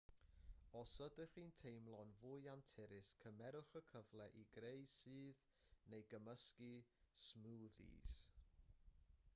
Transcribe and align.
os 0.77 0.93
ydych 1.07 1.33
chi'n 1.33 1.51
teimlo'n 1.61 2.13
fwy 2.21 2.47
anturus 2.53 3.11
cymerwch 3.25 3.77
y 3.81 3.83
cyfle 3.91 4.27
i 4.39 4.41
greu 4.57 4.89
sudd 4.93 5.45
neu 5.93 6.09
gymysgu 6.15 6.73
smwddis 7.27 8.19